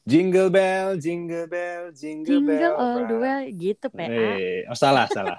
[0.00, 2.74] Jingle bell, jingle bell, jingle, Jingle bell.
[2.80, 4.08] all the way gitu PA.
[4.08, 5.36] Eh, oh salah, salah.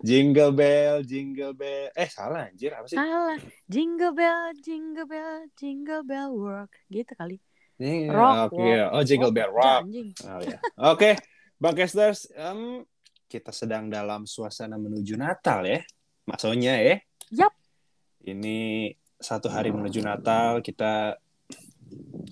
[0.00, 1.92] jingle bell, jingle bell.
[1.92, 2.96] Eh, salah anjir, apa sih?
[2.96, 3.36] Salah.
[3.68, 6.72] Jingle bell, jingle bell, jingle bell work.
[6.88, 7.36] Gitu kali.
[7.76, 8.90] Ini, Rock, rock.
[8.94, 9.82] Oh, jingle Oh, bell rock.
[10.24, 10.58] Oh ya.
[10.94, 11.18] Oke,
[11.60, 12.86] Bang Kesters, em,
[13.26, 15.80] kita sedang dalam suasana menuju Natal ya.
[16.24, 16.96] Maksudnya ya.
[17.34, 17.52] Yap.
[18.24, 18.88] Ini
[19.18, 21.18] satu hari menuju Natal, kita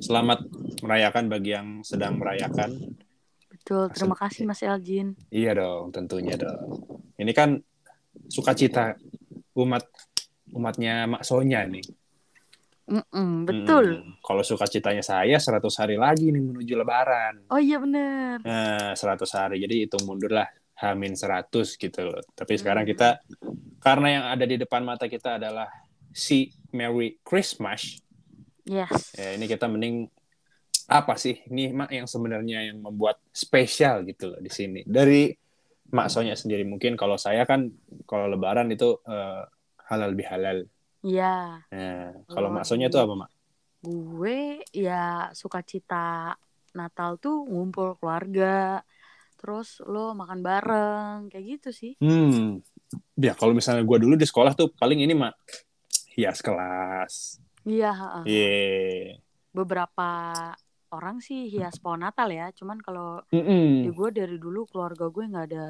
[0.02, 0.46] selamat
[0.82, 2.98] merayakan bagi yang sedang merayakan.
[3.48, 3.90] Betul.
[3.94, 5.14] Terima kasih Mas Eljin.
[5.30, 6.82] Iya dong, tentunya dong.
[7.14, 7.62] Ini kan
[8.26, 8.98] sukacita
[9.54, 9.86] umat
[10.52, 11.84] umatnya Mak Sonya nih.
[12.82, 14.02] Mm-mm, betul.
[14.02, 17.46] Hmm, kalau sukacitanya saya 100 hari lagi nih menuju Lebaran.
[17.48, 18.42] Oh iya bener.
[18.42, 19.62] Nah, 100 hari.
[19.62, 20.50] Jadi hitung mundur lah.
[20.82, 22.18] Hamin 100 gitu loh.
[22.34, 23.22] Tapi sekarang kita
[23.78, 25.70] karena yang ada di depan mata kita adalah
[26.10, 28.02] si Merry Christmas.
[28.66, 29.14] Yes.
[29.18, 30.06] Ya, ini kita mending
[30.86, 31.42] apa sih?
[31.50, 34.80] Ini mak yang sebenarnya yang membuat spesial gitu loh di sini.
[34.86, 35.30] Dari
[35.92, 37.68] Mak Sonya sendiri mungkin kalau saya kan
[38.08, 39.44] kalau Lebaran itu eh,
[39.92, 40.64] halal bihalal.
[41.04, 41.66] Iya.
[41.68, 43.30] Nah, kalau Oh, Mak Sonya itu apa Mak?
[43.82, 46.32] Gue ya sukacita
[46.72, 48.80] Natal tuh ngumpul keluarga.
[49.36, 51.16] Terus lo makan bareng.
[51.28, 51.92] Kayak gitu sih.
[52.00, 52.62] Hmm,
[53.18, 55.34] ya kalau misalnya gue dulu di sekolah tuh paling ini mak
[56.14, 57.42] hias kelas.
[57.62, 57.92] Iya.
[58.24, 59.18] Iya.
[59.50, 60.08] Beberapa
[60.90, 62.50] orang sih hias pohon Natal ya.
[62.50, 63.84] Cuman kalau Mm-mm.
[63.84, 65.66] di gue dari dulu keluarga gue nggak ada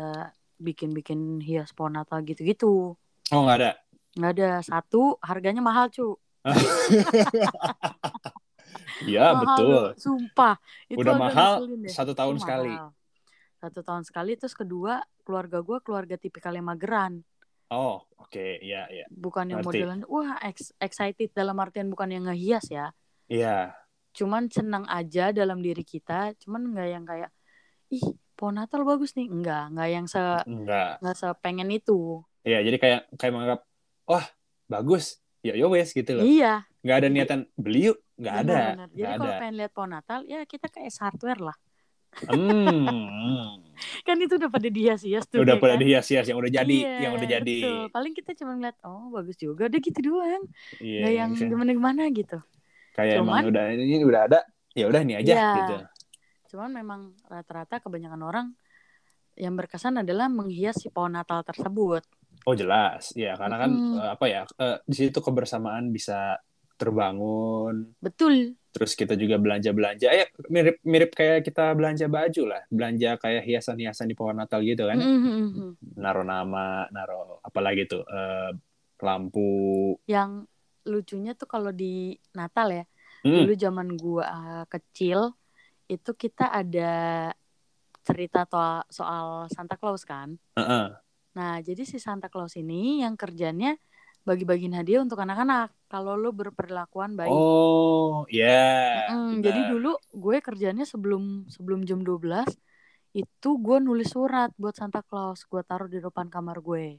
[0.57, 2.95] bikin-bikin hias pohon Natal gitu-gitu.
[3.31, 3.73] Oh nggak ada.
[4.13, 6.17] Nggak ada satu harganya mahal cu.
[9.03, 9.99] Iya betul.
[9.99, 10.55] sumpah.
[10.87, 11.91] Itu Udah mahal deh.
[11.91, 12.71] satu tahun Itu sekali.
[12.71, 12.89] mahal.
[13.59, 14.33] Satu tahun sekali.
[14.39, 17.27] Terus kedua keluarga gue keluarga tipikal yang mageran.
[17.73, 19.09] Oh oke, iya iya.
[19.09, 19.81] Bukan yang Ngerti.
[19.81, 22.93] modelan wah ex- excited dalam artian bukan yang ngehias ya.
[23.33, 23.73] Iya.
[24.13, 26.37] Cuman senang aja dalam diri kita.
[26.37, 27.33] Cuman nggak yang kayak
[27.89, 28.05] ih
[28.37, 29.33] pohon Natal bagus nih.
[29.33, 31.01] Enggak, nggak yang se Enggak.
[31.01, 32.21] nggak sepengen itu.
[32.45, 33.61] Iya jadi kayak kayak menganggap
[34.05, 34.27] wah
[34.69, 35.17] bagus.
[35.41, 36.23] Ya yo wes gitu loh.
[36.23, 36.69] Iya.
[36.85, 37.99] Nggak ada niatan beli yuk.
[38.21, 38.53] Nggak ada.
[38.53, 38.89] Bener-bener.
[38.93, 39.41] Jadi kalau ada.
[39.41, 41.57] pengen lihat pohon Natal ya kita ke S Hardware lah.
[42.23, 43.59] Hmm.
[44.05, 45.43] Kan itu udah pada dihias-hias tuh.
[45.43, 45.81] udah ya pada kan?
[45.83, 47.59] dihias-hias yang udah jadi, Iya, yang udah jadi.
[47.59, 47.83] betul.
[47.91, 50.43] Paling kita cuma ngeliat, oh bagus juga, udah gitu doang.
[50.79, 50.99] Iya.
[51.03, 52.39] Nggak yang kayak- gimana-gimana gitu.
[52.93, 54.41] kayak emang Cuman- udah ini udah ada.
[54.73, 55.51] Ya udah ini aja Iya.
[55.59, 55.75] gitu.
[56.53, 58.47] Cuman memang rata-rata kebanyakan orang
[59.35, 62.05] yang berkesan adalah menghias si pohon Natal tersebut.
[62.45, 66.37] Oh jelas, ya karena kan eh, apa ya eh, di situ kebersamaan bisa
[66.77, 67.97] terbangun.
[67.99, 68.55] Betul.
[68.73, 73.45] Terus kita juga belanja belanja, ya mirip mirip kayak kita belanja baju lah, belanja kayak
[73.45, 75.77] hiasan-hiasan di pohon Natal gitu kan, Mhm.
[76.01, 78.57] naruh nama, naruh apalagi tuh eh,
[79.05, 79.93] lampu.
[80.09, 80.49] Yang
[80.89, 82.85] lucunya tuh kalau di Natal ya,
[83.23, 85.37] Hmm, dulu zaman gua uh, kecil
[85.87, 87.31] itu kita ada
[88.03, 88.49] cerita
[88.91, 90.35] soal Santa Claus kan.
[90.59, 90.87] heeh.
[91.33, 93.77] Nah, jadi si Santa Claus ini yang kerjanya
[94.27, 95.71] bagi-bagiin hadiah untuk anak-anak.
[95.93, 97.29] Kalau lo berperlakuan baik.
[97.29, 99.13] Oh, ya.
[99.13, 99.45] Mm, benar.
[99.45, 102.49] jadi dulu gue kerjanya sebelum sebelum jam 12
[103.13, 105.45] itu gue nulis surat buat Santa Claus.
[105.45, 106.97] Gue taruh di depan kamar gue.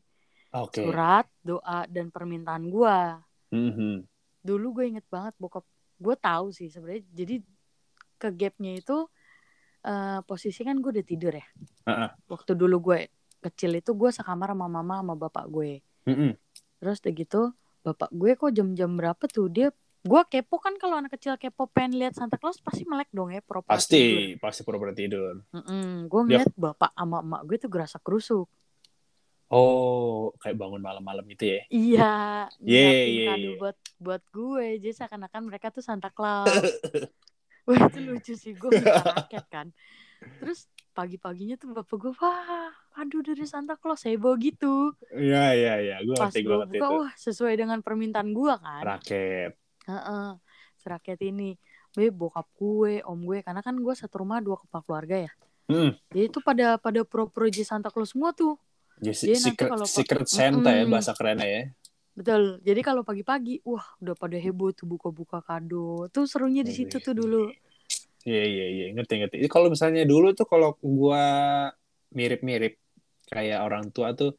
[0.54, 0.86] Oke.
[0.86, 2.98] Surat, doa dan permintaan gue.
[3.50, 4.06] Mhm.
[4.46, 5.66] Dulu gue inget banget bokap
[5.98, 7.02] gue tahu sih sebenarnya.
[7.18, 7.42] Jadi
[8.22, 9.10] ke gapnya itu
[9.90, 11.48] eh, posisi kan gue udah tidur ya.
[11.90, 12.10] Heeh.
[12.30, 13.10] Waktu dulu gue
[13.42, 15.82] kecil itu gue sekamar sama mama sama bapak gue.
[16.06, 16.38] Mhm.
[16.78, 17.42] Terus udah gitu
[17.84, 19.68] bapak gue kok jam-jam berapa tuh dia
[20.04, 23.40] gue kepo kan kalau anak kecil kepo pengen lihat Santa Claus pasti melek dong ya
[23.40, 23.80] pura-pura tidur.
[23.80, 24.04] Pasti,
[24.36, 25.44] pasti pura-pura tidur.
[26.08, 28.48] Gue Dia- ngeliat bapak sama emak gue tuh gerasa kerusuk.
[29.54, 31.62] Oh, kayak bangun malam-malam gitu ya.
[31.70, 32.14] Iya,
[32.66, 33.58] Iya, nyiapin iya, kado iya.
[33.62, 34.66] buat buat gue.
[34.82, 36.50] Jadi seakan-akan mereka tuh Santa Claus.
[37.70, 39.72] Wah itu lucu sih gue raket kan.
[40.44, 44.94] Terus pagi-paginya tuh bapak gue wah aduh dari Santa Claus heboh gitu.
[45.10, 45.96] Iya, iya, iya.
[46.02, 46.96] Gue ngerti, gue gue ngerti buka itu.
[47.02, 48.82] wah sesuai dengan permintaan gue kan.
[48.86, 49.52] Raket.
[49.86, 50.30] Heeh.
[50.78, 51.58] Seraket ini.
[51.94, 55.32] Be bokap gue, om gue, karena kan gue satu rumah dua kepala keluarga ya.
[55.70, 55.94] Hmm.
[56.10, 58.58] Jadi itu pada pada pro-pro jadi Santa Claus semua tuh.
[58.98, 60.94] Jadi Jadi nanti secret, kalau- secret Santa ya Mm-mm.
[60.94, 61.64] bahasa kerennya ya.
[62.14, 62.62] Betul.
[62.62, 66.06] Jadi kalau pagi-pagi, wah udah pada heboh tuh buka-buka kado.
[66.14, 67.50] Tuh serunya di situ tuh dulu.
[68.24, 69.36] Iya iya iya ngerti ngerti.
[69.50, 71.24] Kalau misalnya dulu tuh kalau gua
[72.14, 72.78] mirip-mirip
[73.28, 74.36] kayak orang tua tuh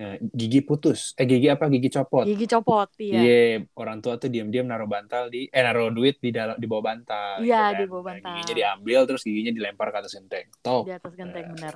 [0.00, 2.24] eh, gigi putus, eh gigi apa gigi copot.
[2.24, 3.20] Gigi copot, iya.
[3.22, 6.84] Iya, orang tua tuh diam-diam naruh bantal di eh naruh duit di dalam di bawah
[6.92, 7.44] bantal.
[7.44, 7.88] Iya, gitu di kan.
[7.92, 8.32] bawah Nah, bantal.
[8.32, 10.46] giginya diambil terus giginya dilempar ke atas genteng.
[10.64, 11.74] Toh, Di atas genteng bener.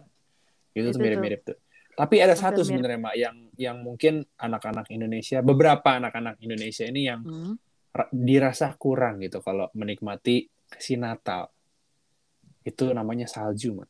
[0.76, 1.56] itu, tuh Itu mirip-mirip tuh.
[1.96, 7.20] Tapi ada satu sebenarnya Mak yang yang mungkin anak-anak Indonesia, beberapa anak-anak Indonesia ini yang
[7.24, 7.56] Hmm.
[7.96, 10.44] ra- dirasa kurang gitu kalau menikmati
[10.76, 11.48] si Natal.
[12.66, 13.88] itu namanya salju, Mak.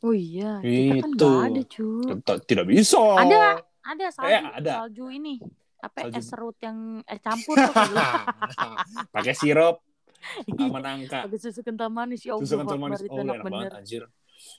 [0.00, 1.30] Oh iya, kita kan Itu.
[1.40, 2.04] ada cuy.
[2.44, 3.00] Tidak bisa.
[3.16, 4.72] Ada, ada salju, Eh, ada.
[4.84, 5.40] salju ini.
[5.76, 6.18] Apa Salju.
[6.18, 7.72] es serut yang eh campur tuh?
[9.14, 9.80] Pakai sirup
[10.58, 11.24] sama nangka.
[11.28, 12.44] Pakai susu kental manis ya Allah.
[12.44, 13.00] Susu kental manis.
[13.00, 13.52] Oh, enak enak bener.
[13.52, 14.02] banget anjir.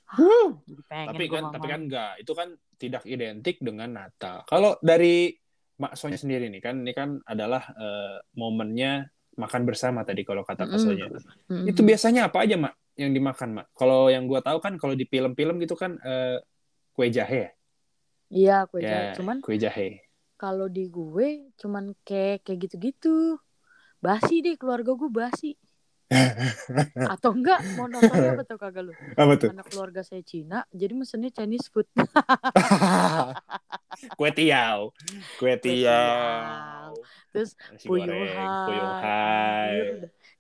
[0.68, 2.48] Jadi pengen tapi kan tapi kan enggak itu kan
[2.78, 5.32] tidak identik dengan Natal kalau dari
[5.78, 9.06] Mak Sonya sendiri nih kan ini kan adalah eh, momennya
[9.38, 10.66] makan bersama tadi kalau kata.
[10.76, 11.08] Sonya
[11.48, 11.70] Mm-mm.
[11.70, 15.06] itu biasanya apa aja Mak yang dimakan Mak kalau yang gua tahu kan kalau di
[15.06, 16.42] film-film gitu kan eh,
[16.98, 17.50] kue jahe ya?
[18.28, 19.16] Iya, kue ya jahe.
[19.22, 20.08] Cuman kue jahe
[20.38, 23.42] kalau di gue cuman kayak kayak gitu-gitu.
[23.98, 25.58] Basi deh keluarga gue basi.
[27.14, 28.94] Atau enggak mau nontonnya apa tuh kagak lu?
[29.18, 31.90] apa tuh Anak keluarga saya Cina, jadi mesennya Chinese food.
[34.18, 34.94] kue tiao
[35.42, 36.94] kue tiao.
[37.34, 38.08] Terus nasi Puyuh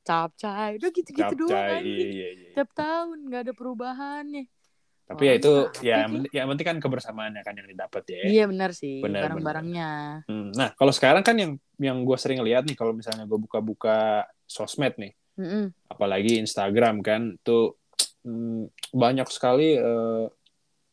[0.07, 2.49] hai Udah, Capcay, udah gitu-gitu doang capcay iya, iya, iya.
[2.55, 4.45] Tiap tahun nggak ada perubahannya.
[5.07, 5.53] tapi ya Orang itu
[5.87, 9.91] ya apa yang penting, kan kebersamaannya kan yang didapat ya Iya benar sih, Benar, barang-barangnya.
[10.27, 14.27] Hmm, Nah, kalau sekarang kan yang yang gue sering lihat nih, kalau misalnya gue buka-buka
[14.43, 15.71] sosmed nih, Mm-mm.
[15.87, 17.79] apalagi Instagram kan, tuh
[18.27, 20.25] hmm, banyak sekali eh,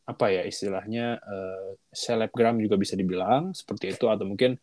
[0.07, 4.55] apa ya istilahnya eh, selebgram juga bisa dibilang seperti itu, atau mungkin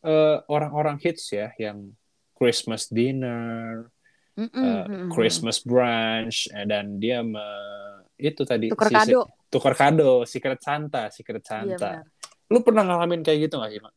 [0.00, 1.92] eh, orang-orang hits ya, yang
[2.32, 3.92] Christmas dinner,
[4.34, 5.08] Mm-mm, eh, mm-mm.
[5.14, 9.20] Christmas brunch, eh, dan dia me- itu tadi Tuker si- kado.
[9.46, 11.90] tukar kado, Secret Santa, Secret Iya Santa.
[12.02, 12.06] benar.
[12.50, 13.94] Lu pernah ngalamin kayak gitu gak sih, Mak?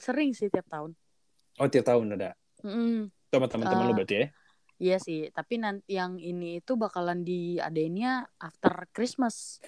[0.00, 0.96] Sering sih tiap tahun.
[1.60, 2.32] Oh, tiap tahun ada.
[2.64, 3.08] Mm-mm.
[3.28, 4.26] Sama teman-teman lu Eh, berarti ya?
[4.76, 9.60] Iya sih, tapi nanti yang ini itu bakalan diadainnya after Christmas.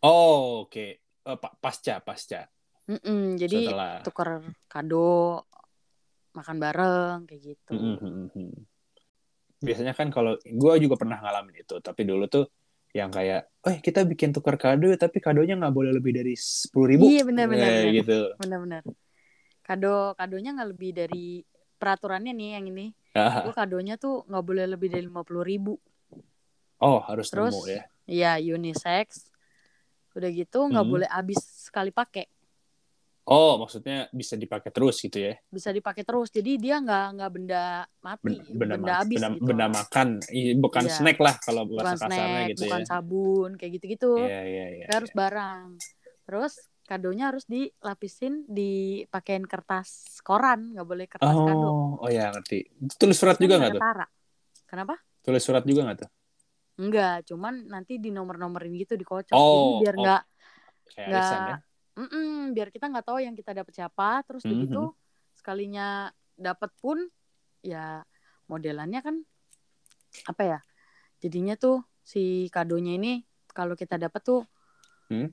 [0.00, 1.00] Oh, oke.
[1.00, 2.48] Eh, pa- pasca, pasca.
[2.84, 4.00] Mm-mm, jadi Setelah.
[4.04, 4.28] tuker
[4.68, 5.44] kado,
[6.36, 7.72] makan bareng kayak gitu.
[7.76, 8.52] Mm, mm, mm, mm.
[9.64, 12.44] Biasanya kan kalau gue juga pernah ngalamin itu, tapi dulu tuh
[12.94, 17.04] yang kayak, eh kita bikin tukar kado, tapi kadonya nggak boleh lebih dari sepuluh ribu.
[17.10, 17.66] Iya benar-benar.
[17.66, 17.96] Eh, benar.
[17.98, 18.18] gitu.
[18.38, 18.82] Benar-benar.
[19.64, 21.26] Kado kadonya nggak lebih dari
[21.80, 22.86] peraturannya nih yang ini.
[23.16, 25.74] Ah, Gue kadonya tuh nggak boleh lebih dari lima puluh ribu.
[26.84, 27.82] oh, harus Terus nemu ya.
[28.04, 29.32] Iya unisex.
[30.14, 30.92] Udah gitu nggak Hmm.
[30.94, 32.28] boleh habis sekali pakai.
[33.24, 35.32] Oh, maksudnya bisa dipakai terus gitu ya.
[35.48, 36.28] Bisa dipakai terus.
[36.28, 39.44] Jadi dia nggak nggak benda mati, Ben- Benda, benda habis benda, gitu.
[39.48, 40.08] benda makan,
[40.60, 40.92] bukan Iya.
[40.92, 42.86] snack lah kalau bukan kasarnya snack, gitu bukan ya.
[42.86, 44.12] sabun, kayak gitu-gitu.
[44.20, 44.86] Iya, iya, iya.
[44.92, 45.80] Harus barang.
[46.28, 46.52] Terus
[46.84, 51.68] kadonya harus dilapisin dipakein kertas koran, nggak boleh kertas kado.
[51.72, 52.68] Oh, oh ya ngerti.
[53.00, 53.82] Tulis surat juga nggak tuh?
[54.68, 55.00] Kenapa?
[55.24, 56.10] Tulis surat juga nggak tuh?
[56.76, 59.32] Enggak, cuman nanti di nomor-nomorin gitu dikocok.
[59.32, 60.02] Oh, Jadi biar oh.
[60.04, 60.22] nggak
[60.92, 61.60] Kayak nggak
[61.94, 62.00] ya.
[62.02, 64.22] Mm-mm, biar kita nggak tahu yang kita dapat siapa.
[64.26, 64.94] Terus udah gitu Mhm.
[65.34, 65.86] sekalinya
[66.34, 66.98] dapat pun
[67.62, 68.02] ya
[68.46, 69.16] modelannya kan
[70.26, 70.58] apa ya?
[71.22, 73.22] Jadinya tuh si kadonya ini
[73.54, 74.42] kalau kita dapat tuh
[75.08, 75.28] Hmm?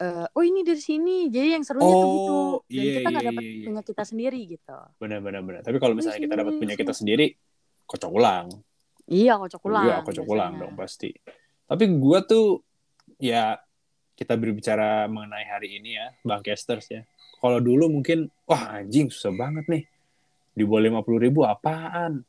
[0.00, 1.28] eh, oh ini dari sini.
[1.28, 2.32] Jadi yang serunya tuh gitu.
[2.32, 3.64] Oh, Dan iya, kita nggak iya, dapat iya, iya.
[3.68, 4.78] punya kita sendiri gitu.
[4.98, 5.60] Benar-benar benar.
[5.62, 7.26] Tapi kalau misalnya kita dapat punya kita sendiri,
[7.86, 8.46] kocok ulang.
[9.10, 9.84] Iya kocok ulang.
[9.84, 11.10] Iya, kocok ulang dong pasti.
[11.68, 12.64] Tapi gua tuh
[13.20, 13.60] ya
[14.20, 17.08] kita berbicara mengenai hari ini ya, Bang Kesters ya.
[17.40, 19.82] Kalau dulu mungkin wah anjing susah banget nih.
[20.52, 22.20] Di bawah lima puluh ribu apaan?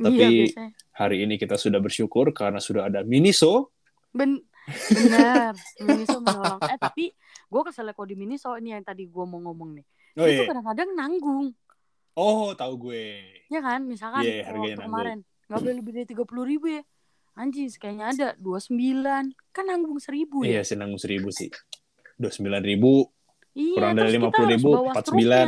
[0.00, 3.68] Tapi Iya hari ini kita sudah bersyukur karena sudah ada Miniso.
[4.16, 4.40] Ben
[4.88, 5.52] benar.
[5.84, 6.56] Miniso menolong.
[6.72, 7.12] Eh tapi
[7.52, 9.84] gue kesel kalau di Miniso ini yang tadi gue mau ngomong nih.
[10.16, 10.48] Oh Itu iya.
[10.48, 11.52] kadang-kadang nanggung.
[12.16, 13.44] Oh, tahu gue.
[13.52, 14.88] Ya kan, misalkan Iya, waktu nanggung.
[14.88, 15.18] kemarin
[15.52, 16.80] nggak boleh lebih dari tiga puluh ribu ya.
[17.36, 20.60] Anjing, kayaknya ada dua sembilan, kan nanggung seribu ya.
[20.60, 21.52] Iya, sih nanggung seribu sih.
[22.16, 23.04] Dua sembilan ribu.
[23.52, 25.04] Iya, kurang dari terus kita 50.000, harus bawa 49.
[25.04, 25.44] struknya.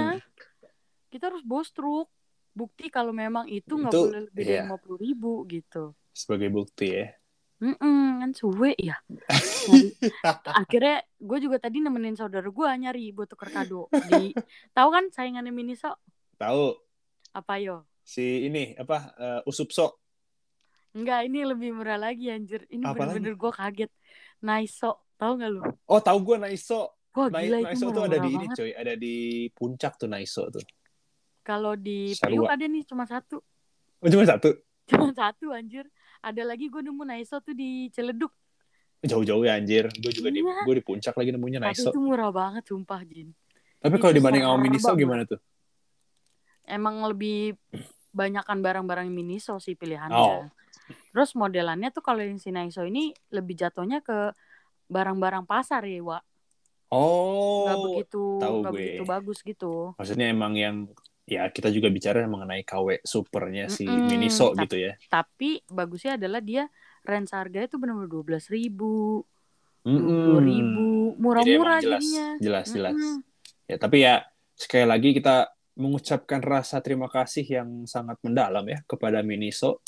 [1.08, 2.08] Kita harus bawa struk.
[2.52, 4.66] Bukti kalau memang itu nggak boleh lebih dari iya.
[4.66, 5.94] lima puluh ribu gitu.
[6.10, 7.06] sebagai bukti ya.
[7.62, 8.98] Mm kan suwe ya.
[10.62, 13.86] Akhirnya gue juga tadi nemenin saudara gue nyari buat tuker kado.
[14.10, 14.34] Di
[14.76, 15.94] tahu kan saingannya Miniso
[16.34, 16.74] Tahu
[17.34, 17.86] apa yo?
[18.08, 19.92] si ini apa eh, usup sok.
[20.90, 22.64] Enggak, ini lebih murah lagi anjir.
[22.66, 23.90] Ini bener-bener gue kaget.
[24.38, 25.62] Naiso, tahu nggak lu?
[25.84, 26.94] Oh, tahu gue Naiso.
[27.10, 28.56] Wah Nai- gila itu Naiso tuh ada di ini banget.
[28.56, 29.14] coy, ada di
[29.50, 30.64] puncak tuh Naiso tuh.
[31.42, 32.12] Kalau di.
[32.14, 33.40] Priuk ada nih cuma satu.
[33.98, 34.54] Oh, cuma satu.
[34.86, 35.84] Cuma satu anjir.
[36.18, 38.30] Ada lagi gue nemu Naiso tuh di Ciledug.
[39.00, 39.86] Jauh-jauh ya anjir.
[39.92, 40.62] Gue juga di Iya.
[40.62, 41.90] gue di puncak lagi nemunya Tapi Naiso.
[41.90, 43.30] itu murah banget sumpah Jin.
[43.78, 45.00] Tapi kalau itu dibanding sama Miniso banget.
[45.00, 45.40] gimana tuh?
[46.64, 47.54] Emang lebih
[48.10, 49.74] banyakan barang-barang Miniso sih
[50.10, 50.46] Oh.
[51.10, 54.32] Terus modelannya tuh kalau yang si Naiso ini lebih jatuhnya ke
[54.86, 56.22] barang-barang pasar ya, Wak.
[56.88, 58.80] Oh, Nggak begitu tahu nggak gue.
[58.80, 59.72] begitu bagus gitu.
[59.94, 60.76] maksudnya emang yang
[61.28, 64.92] ya kita juga bicara mengenai KW supernya si Mm-mm, Miniso tapi- gitu ya.
[65.06, 66.64] Tapi bagusnya adalah dia
[67.04, 69.20] range harganya tuh benar-benar dua belas ribu,
[69.84, 72.26] dua ribu, Jadi murah-murah jelas, jadinya.
[72.40, 73.00] jelas, jelas.
[73.64, 74.24] Ya, tapi ya
[74.56, 79.84] sekali lagi kita mengucapkan rasa terima kasih yang sangat mendalam ya kepada Miniso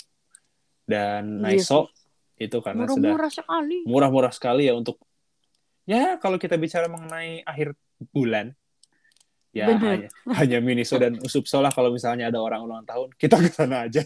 [0.91, 1.87] dan Iya Naiso
[2.35, 3.77] itu karena sudah Murah-murah sekali.
[3.87, 4.99] murah-murah sekali ya untuk
[5.87, 7.79] ya kalau kita bicara mengenai akhir
[8.11, 8.51] bulan
[9.51, 10.07] ya Bener.
[10.07, 13.87] hanya, hanya Miniso dan Usupso lah kalau misalnya ada orang ulang tahun kita ke sana
[13.87, 14.03] aja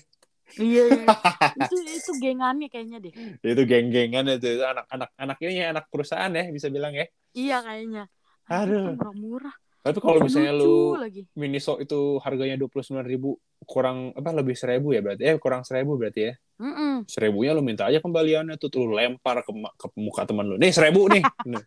[0.54, 1.06] Iya, iya.
[1.66, 3.10] itu itu gengannya kayaknya deh.
[3.42, 7.58] itu geng-gengan itu, itu anak-anak anak ini ya anak perusahaan ya bisa bilang ya Iya
[7.64, 8.04] kayaknya.
[8.46, 8.94] Aduh.
[8.94, 9.56] Murah-murah.
[9.84, 11.28] Tapi kalau misalnya lu lagi.
[11.36, 13.36] Miniso itu harganya dua puluh sembilan ribu
[13.68, 17.04] kurang apa lebih seribu ya berarti eh kurang seribu berarti ya Mm-mm.
[17.04, 20.72] seribunya lu minta aja kembaliannya tuh tuh lu lempar ke, ke muka teman lu nih
[20.72, 21.20] seribu nih
[21.52, 21.64] Nih.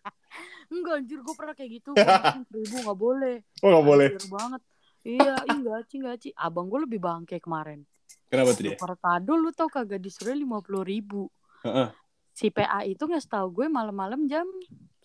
[0.68, 1.90] Enggak anjir gue pernah kayak gitu.
[1.96, 3.36] Seribu nggak boleh.
[3.64, 4.62] oh nggak boleh banget.
[5.00, 6.32] Iya, enggak sih, enggak sih.
[6.36, 7.86] Abang gue lebih bangke kemarin.
[8.28, 11.32] kenapa tuh dia kado lu tau kagak disuruh lima puluh ribu.
[11.64, 11.88] Heeh.
[12.36, 14.44] Si PA itu nggak tahu gue malam-malam jam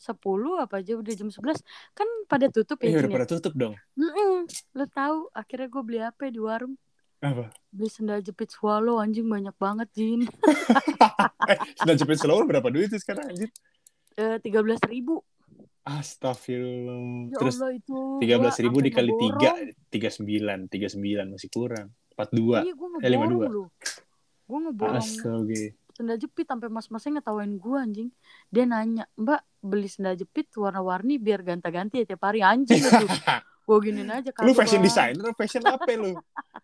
[0.04, 0.20] 10
[0.60, 1.64] apa aja udah jam 11
[1.96, 3.16] kan pada tutup ya udah Jin, ya?
[3.16, 4.44] pada tutup dong Mm-mm.
[4.76, 6.76] Lo tahu akhirnya gue beli apa di warung?
[7.18, 10.28] apa Beli sendal jepit swallow anjing banyak banget Jin.
[11.52, 13.48] eh sudah jepit slower berapa duit sih sekarang anjir
[14.14, 15.26] Eh, tiga belas ribu.
[15.84, 17.34] Astagfirullah.
[17.34, 17.58] Ya Terus
[18.20, 19.58] tiga belas ribu dikali tiga,
[19.90, 21.90] tiga sembilan, tiga sembilan masih kurang.
[22.14, 22.62] Empat dua.
[22.62, 23.48] Iya, Eh, lima dua.
[24.44, 25.74] Gue ngeborong Astaga.
[25.94, 28.10] sendal jepit sampai mas-masnya ngetawain gue anjing.
[28.48, 33.08] Dia nanya, Mbak beli sendal jepit warna-warni biar ganti-ganti ya tiap hari anjing tuh.
[33.64, 36.12] gue giniin aja Lu kagak, fashion designer, fashion apa lu?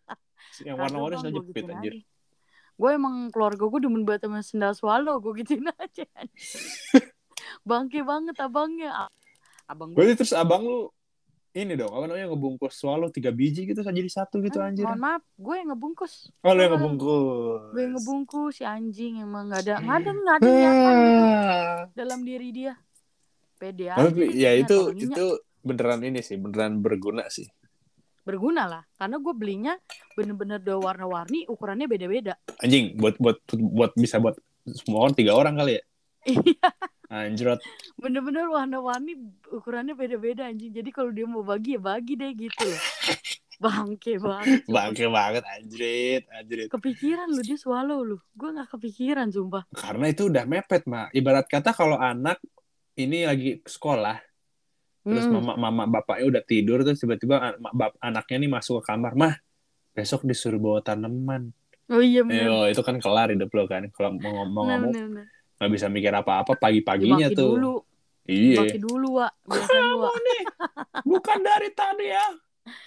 [0.67, 1.93] Yang warna-warni gua jepit anjir.
[2.75, 6.03] Gue emang keluarga gue demen banget sama sendal swallow, gue gituin aja.
[7.63, 9.07] Bangke banget abangnya.
[9.63, 10.91] Abang gue Berarti terus abang lu
[11.49, 14.85] ini dong, apa namanya ngebungkus swallow tiga biji gitu saja jadi satu gitu Hmm, anjir.
[14.85, 16.13] Mohon maaf, gue yang ngebungkus.
[16.39, 17.61] Oh, lu yang ngebungkus.
[17.69, 21.79] Gue yang ngebungkus si anjing emang nggak ada nggak ada nggak ada niatan gitu Ah.
[21.95, 22.73] dalam diri dia.
[23.59, 23.99] Pede aja.
[23.99, 25.25] Tapi ya itu itu
[25.59, 27.45] beneran ini sih, beneran berguna sih.
[28.23, 29.73] berguna lah karena gue belinya
[30.13, 32.37] bener-bener dua warna-warni ukurannya beda-beda.
[32.61, 34.37] Anjing, buat buat buat bisa buat
[34.69, 35.83] semua orang tiga orang kali ya.
[36.29, 36.69] Iya,
[37.09, 37.57] Anjrot.
[37.97, 39.17] bener-bener warna-warni
[39.49, 40.69] ukurannya beda-beda anjing.
[40.69, 42.83] Jadi kalau dia mau bagi ya bagi deh gitu loh.
[43.63, 44.63] Bangke banget.
[44.69, 46.67] Bangke banget anjrit, anjrit.
[46.71, 48.17] Kepikiran lu dia swallow lu.
[48.37, 49.67] Gue nggak kepikiran sumpah.
[49.73, 51.11] Karena itu udah mepet, Mak.
[51.11, 52.39] Ibarat kata kalau anak
[52.99, 54.19] ini lagi sekolah,
[55.01, 55.39] terus Hmm.
[55.39, 59.35] mama mama bapaknya udah tidur terus tiba-tiba an- bap- anaknya nih masuk ke kamar, "Mah,
[59.91, 61.55] besok disuruh bawa tanaman."
[61.87, 62.45] Oh iya bener.
[62.45, 63.87] Yo, itu kan kelar hidup lo kan.
[63.89, 64.91] Kalau mau ngomong ngomong
[65.57, 67.57] nggak bisa mikir apa-apa pagi-paginya tuh.
[67.57, 67.75] dulu.
[68.29, 68.61] Iya.
[68.61, 69.09] Dibaki dulu.
[69.41, 70.13] Biasanya, Wak.
[70.21, 70.41] nih?
[71.01, 72.25] Bukan dari tadi ya.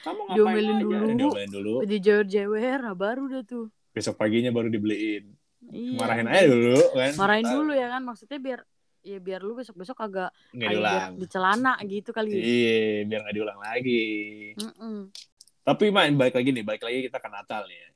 [0.07, 0.85] Kamu ngapain Diomelin aja?
[0.87, 1.07] dulu.
[1.11, 1.75] Diomelin dulu.
[1.83, 3.67] Dijewer-jewer, nah baru dah tuh.
[3.91, 5.35] Besok paginya baru dibeliin.
[5.67, 5.99] Iya.
[5.99, 7.13] Marahin aja dulu kan.
[7.19, 8.61] Marahin dulu ya kan maksudnya biar
[9.03, 11.13] ya biar lu besok-besok agak Nggak kayak biar diulang.
[11.19, 12.31] di celana gitu kali.
[12.33, 14.03] Iya, biar nggak diulang lagi.
[14.57, 14.97] Mm-mm.
[15.63, 17.63] Tapi main balik lagi nih, balik lagi kita ke Natal.
[17.67, 17.87] Ya,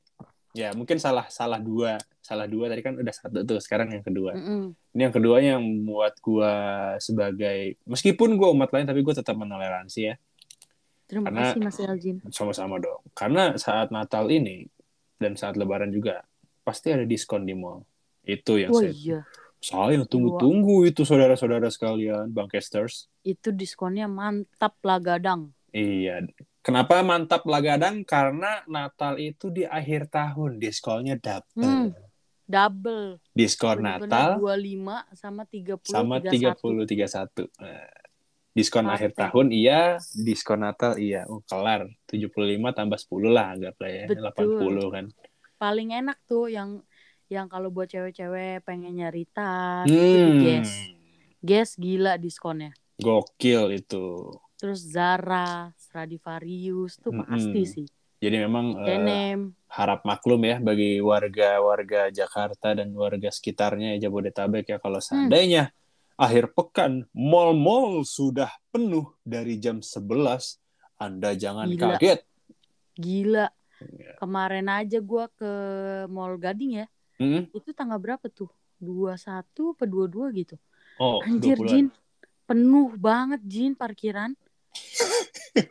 [0.53, 4.35] ya mungkin salah salah dua, salah dua tadi kan udah satu tuh, sekarang yang kedua.
[4.35, 4.75] Mm-mm.
[4.93, 6.53] Ini yang keduanya yang membuat gua
[6.99, 10.15] sebagai meskipun gua umat lain tapi gua tetap menoleransi ya,
[11.07, 12.17] Terima Karena- kasih Mas Eljin.
[12.31, 12.99] sama-sama dong.
[13.15, 14.67] Karena saat Natal ini
[15.17, 16.27] dan saat Lebaran juga
[16.61, 17.87] pasti ada diskon di mall.
[18.27, 19.21] Itu yang Wah saya, iya,
[19.61, 23.09] saya tunggu-tunggu itu saudara-saudara sekalian, Bangkesters.
[23.27, 25.51] itu diskonnya mantap lah gadang.
[25.75, 26.25] Iya.
[26.63, 28.03] Kenapa mantap lah gadang?
[28.03, 31.63] Karena Natal itu di akhir tahun diskonnya double.
[31.63, 31.91] Hmm.
[32.47, 33.19] Double.
[33.35, 37.51] Diskon Bener-bener Natal 25 sama 30 sama 30 31.
[37.59, 37.91] Nah,
[38.55, 38.95] diskon Mantap.
[38.95, 41.27] akhir tahun iya, diskon Natal iya.
[41.27, 41.91] Oh, kelar.
[42.07, 44.05] 75 tambah 10 lah anggaplah ya.
[44.07, 44.71] Betul.
[44.71, 45.05] 80 kan.
[45.59, 46.87] Paling enak tuh yang
[47.27, 49.95] yang kalau buat cewek-cewek pengen nyari tas, Hmm.
[49.95, 50.71] itu Guess.
[51.41, 52.71] Guess gila diskonnya.
[52.97, 54.31] Gokil itu.
[54.57, 57.29] Terus Zara, Stradivarius tuh Mm-mm.
[57.29, 57.87] pasti sih.
[58.17, 59.53] Jadi memang Denim.
[59.69, 65.69] harap maklum ya bagi warga-warga Jakarta dan warga sekitarnya ya, Jabodetabek ya kalau seandainya
[66.17, 70.57] akhir pekan mall-mall sudah penuh dari jam 11
[70.97, 72.01] Anda jangan Gila.
[72.01, 72.21] kaget.
[72.97, 73.47] Gila.
[73.77, 74.17] Iya.
[74.17, 75.53] Kemarin aja gua ke
[76.09, 76.87] Mall Gading ya.
[77.17, 77.49] Hmm?
[77.51, 78.49] Itu tanggal berapa tuh?
[78.77, 79.17] 21
[79.73, 80.57] apa 22 gitu.
[80.97, 81.69] Oh, Anjir 20-an.
[81.69, 81.87] Jin.
[82.45, 84.33] Penuh banget Jin parkiran.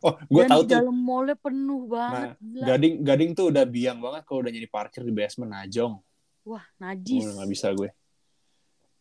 [0.02, 0.82] Oh, gue tahu di tuh.
[0.82, 2.42] dalam mallnya penuh banget.
[2.42, 2.66] Gila.
[2.68, 6.02] Gading Gading tuh udah biang banget kalau udah jadi parkir di basement najong.
[6.42, 7.22] Wah, Oh, najis.
[7.24, 7.94] nggak bisa gue.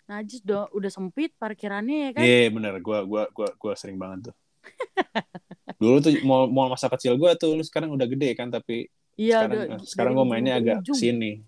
[0.05, 2.21] Najis udah, udah sempit parkirannya ya kan.
[2.23, 4.35] Iya bener, gue gua gua gua sering banget tuh.
[5.81, 8.85] Dulu tuh mau mau masa kecil gue tuh, lu sekarang udah gede kan, tapi
[9.15, 11.01] Iya, sekarang udah- sekarang gue mainnya agak ujung.
[11.01, 11.41] sini.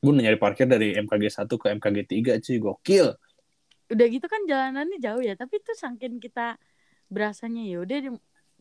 [0.00, 3.06] Gue nyari parkir dari MKG 1 ke MKG 3 cuy gokil.
[3.92, 6.56] Udah gitu kan jalanannya jauh ya, tapi tuh saking kita
[7.10, 8.08] berasanya ya udah di,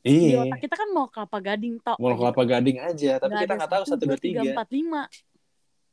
[0.02, 0.42] di iya.
[0.42, 2.02] otak kita kan mau kelapa gading tok.
[2.02, 5.06] mau kelapa gading aja tapi kita nggak tahu satu dua tiga empat lima.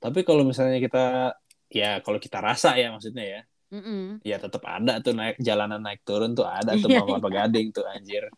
[0.00, 1.37] tapi kalau misalnya kita
[1.69, 3.41] ya kalau kita rasa ya maksudnya ya.
[3.67, 4.23] Mm-mm.
[4.23, 7.75] ya tetap ada tuh naik jalanan naik turun tuh ada tuh Iya, mau kelapa gading
[7.75, 8.31] tuh anjir.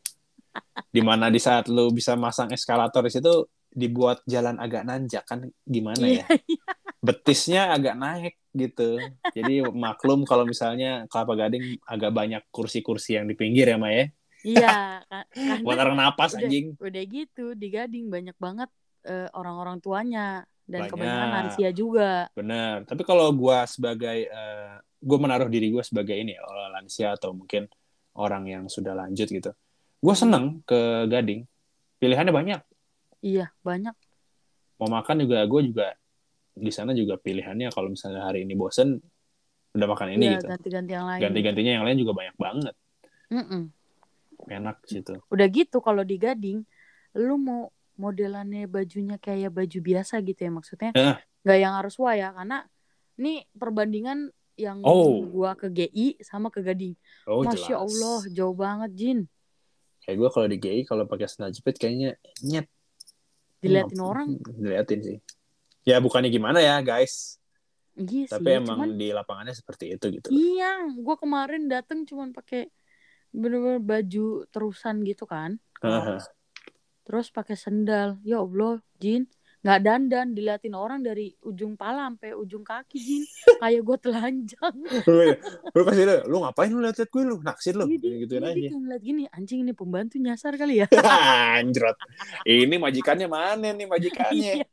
[0.89, 5.45] Di mana di saat lu bisa masang eskalator di situ dibuat jalan agak nanjak kan
[5.69, 6.25] gimana ya?
[6.25, 6.65] Iya,
[7.09, 9.01] betisnya agak naik gitu.
[9.33, 14.13] Jadi maklum kalau misalnya Kelapa Gading agak banyak kursi-kursi yang di pinggir ya, Maya.
[14.45, 16.77] Iya, ka- Buat orang napas udah, anjing.
[16.77, 18.69] udah gitu di Gading banyak banget
[19.09, 20.93] eh, orang-orang tuanya dan Banyak.
[20.93, 22.29] kebanyakan lansia juga.
[22.37, 22.85] Bener.
[22.85, 27.33] Tapi kalau gua sebagai eh, gua menaruh diri gua sebagai ini ya, orang lansia atau
[27.33, 27.65] mungkin
[28.13, 29.51] orang yang sudah lanjut gitu.
[29.99, 31.49] Gua seneng ke Gading.
[31.99, 32.61] Pilihannya banyak.
[33.25, 33.97] Iya, banyak.
[34.79, 35.87] Mau makan juga gua juga
[36.59, 38.99] di sana juga pilihannya kalau misalnya hari ini bosen
[39.73, 40.47] udah makan ini Iya, gitu.
[40.51, 41.21] ganti-ganti yang lain.
[41.23, 42.75] Ganti-gantinya yang lain juga banyak banget.
[43.31, 43.63] Mm-mm.
[44.49, 45.15] Enak situ.
[45.29, 46.65] Udah gitu kalau di Gading,
[47.15, 50.91] lu mau modelannya bajunya kayak baju biasa gitu ya maksudnya.
[50.95, 51.17] Eh.
[51.45, 52.65] Nggak yang harus wah ya karena
[53.19, 55.23] ini perbandingan yang Oh.
[55.27, 56.95] gua ke GI sama ke Gading.
[57.27, 57.83] Oh, Masya jelas.
[57.87, 59.19] Allah, jauh banget Jin.
[60.03, 62.67] Kayak gue kalau di GI kalau pakai sandal jepit kayaknya nyet.
[63.61, 64.29] Diliatin Hmm, orang.
[64.41, 65.19] Diliatin sih.
[65.89, 67.41] Ya bukannya gimana ya guys.
[67.97, 70.29] Iya sih, Tapi emang cuman di lapangannya seperti itu gitu.
[70.31, 72.69] iya, gua kemarin dateng cuman pakai
[73.33, 75.57] bener-bener baju terusan gitu kan.
[75.81, 76.21] Haha.
[77.09, 78.21] Terus pakai sendal.
[78.21, 79.25] Ya Allah, Jin.
[79.59, 83.23] Nggak dandan, diliatin orang dari ujung pala sampai ujung kaki, Jin.
[83.61, 84.75] Kayak gue telanjang.
[85.75, 88.49] lu kasih lu, lu ngapain lu liat gue lu naksir lu Iya, dia- gituin dia
[88.49, 88.55] aja.
[88.55, 90.87] kayak ngeliat gini, anjing ini pembantu nyasar kali ya.
[91.59, 91.95] Anjrot.
[92.43, 94.53] Ini majikannya mana nih majikannya?
[94.63, 94.67] Iya,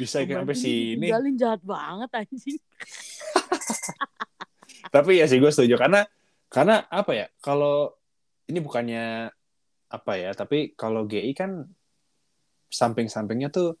[0.00, 0.96] Bisa kayak sampai sini.
[0.96, 2.56] ditinggalin jahat banget anjing.
[4.88, 6.04] Tapi ya sih gue setuju karena
[6.48, 7.26] karena apa ya?
[7.38, 7.92] Kalau
[8.44, 9.28] ini bukannya
[9.88, 11.64] apa ya, tapi kalau GI kan
[12.72, 13.76] samping-sampingnya tuh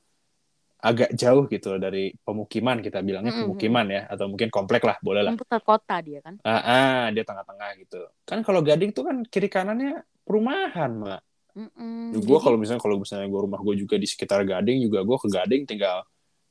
[0.82, 3.54] agak jauh gitu loh dari pemukiman kita bilangnya Mm-mm.
[3.54, 5.32] pemukiman ya atau mungkin komplek lah boleh lah.
[5.38, 6.42] Pusat kota dia kan.
[6.42, 8.02] Ah, ah, dia tengah-tengah gitu.
[8.26, 11.20] Kan kalau Gading tuh kan kiri kanannya perumahan, Mak.
[11.52, 12.16] Mm-mm.
[12.16, 15.16] gue Jadi- kalau misalnya kalau misalnya gue rumah gue juga di sekitar Gading juga gue
[15.20, 16.02] ke Gading tinggal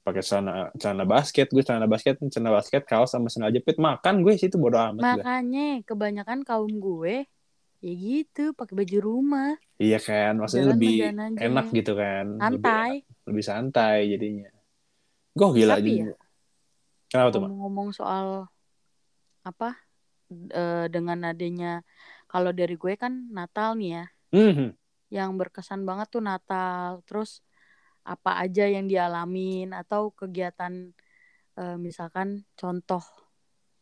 [0.02, 4.34] pakai celana celana basket gue celana basket celana basket kaos sama sandal jepit makan gue
[4.38, 5.14] situ bodo amat dah.
[5.22, 7.26] Makanya kebanyakan kaum gue
[7.82, 9.52] ya gitu pakai baju rumah.
[9.82, 10.94] Iya kan maksudnya Jalan lebih
[11.42, 12.92] enak gitu kan lebih santai.
[13.02, 14.50] enak, lebih santai jadinya.
[15.34, 16.14] Gue gila Tapi juga.
[17.12, 17.50] Kenapa tuh Mak?
[17.50, 18.28] ngomong-ngomong soal
[19.42, 19.70] apa
[20.32, 21.82] eh, dengan adanya
[22.30, 24.06] kalau dari gue kan Natal nih ya.
[24.32, 24.70] Mhm.
[25.12, 27.04] yang berkesan banget tuh Natal.
[27.04, 27.44] Terus
[28.08, 30.72] apa aja yang dialamin atau kegiatan
[31.60, 33.04] eh, misalkan contoh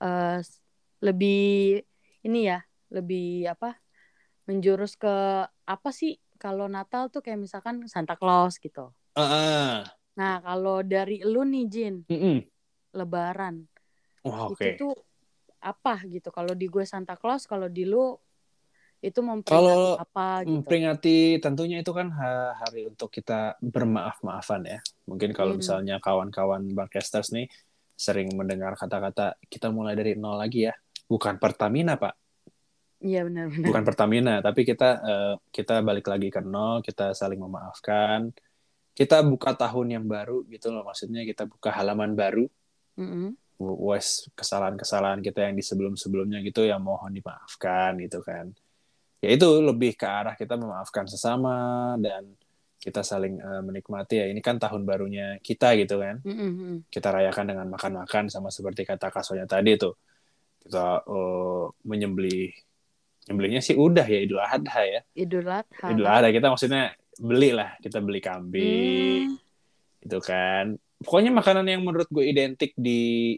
[0.02, 0.58] eh, s-
[1.06, 1.80] lebih
[2.26, 2.60] ini ya
[2.90, 3.78] lebih apa
[4.50, 5.14] menjurus ke
[5.46, 9.86] apa sih kalau Natal tuh kayak misalkan Santa Claus gitu ah.
[10.18, 12.50] nah kalau dari lu nih Jin Mhm.
[12.98, 13.70] Lebaran
[14.26, 14.94] Wah, oke itu tuh
[15.62, 18.18] apa gitu kalau di gue Santa Claus kalau di lu
[19.00, 24.80] itu memperingati Kalau apa gitu memperingati tentunya itu kan ha- hari untuk kita bermaaf-maafan ya.
[25.08, 25.64] Mungkin kalau Hmm.
[25.64, 27.48] misalnya kawan-kawan Barcasters nih
[27.96, 30.76] sering mendengar kata-kata kita mulai dari nol lagi ya.
[31.08, 32.18] Bukan Pertamina, Pak.
[33.00, 38.32] Iya benar-benar Bukan Pertamina, tapi kita eh, kita balik lagi ke nol, kita saling memaafkan.
[38.96, 42.44] Kita buka tahun yang baru gitu loh maksudnya kita buka halaman baru.
[43.00, 43.32] Mm-mm.
[43.60, 48.52] Wes kesalahan-kesalahan kita yang di sebelum-sebelumnya gitu yang mohon dimaafkan gitu kan.
[49.20, 52.36] Ya itu lebih ke arah kita memaafkan sesama dan
[52.80, 54.26] kita saling eh, menikmati ya.
[54.32, 56.24] Ini kan tahun barunya kita gitu kan.
[56.24, 56.88] Mm-mm.
[56.88, 59.96] Kita rayakan dengan makan-makan sama seperti kata kasonya tadi tuh.
[60.60, 62.68] Kita eh, menyembelih
[63.30, 65.02] nyembelihnya sih udah ya Idul Adha ya.
[65.13, 66.89] Idul Adha Idul Adha kita maksudnya
[67.22, 69.38] beli lah, kita beli kambing Hmm.
[70.02, 70.74] gitu kan.
[71.00, 73.36] Pokoknya makanan yang menurut gue identik di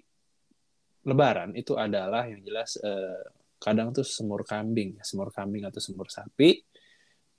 [1.01, 3.25] Lebaran itu adalah yang jelas eh,
[3.57, 6.61] kadang tuh semur kambing, semur kambing atau semur sapi,